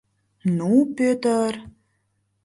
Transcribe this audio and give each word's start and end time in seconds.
Ну, 0.57 0.71
Пӧтыр! 0.95 1.53